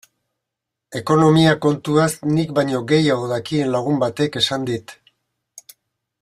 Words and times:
Ekonomia 0.99 1.51
kontuaz 1.65 2.09
nik 2.37 2.55
baino 2.61 2.81
gehiago 2.93 3.29
dakien 3.35 3.71
lagun 3.77 4.01
batek 4.07 4.41
esan 4.43 4.67
dit. 4.73 4.97